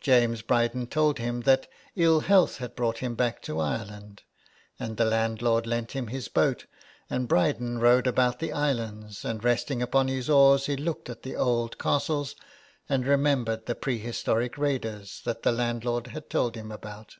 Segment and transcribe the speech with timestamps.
[0.00, 4.22] James Bryden told him that ill health had brought him back to Ireland;
[4.78, 6.66] and the landlord lent him his boat,
[7.10, 11.34] and Bryden rowed about the islands, and resting upon his oars he looked at the
[11.34, 12.36] old castles,
[12.88, 17.16] and remembered the pre historic raiders that the landlord had told him about.